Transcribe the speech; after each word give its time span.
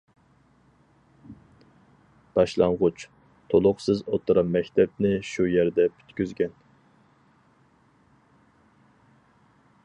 باشلانغۇچ، 2.39 3.05
تولۇقسىز 3.53 4.01
ئوتتۇرا 4.07 4.45
مەكتەپنى 4.55 5.13
شۇ 5.33 5.47
يەردە 5.51 5.87
پۈتكۈزگەن. 5.99 6.57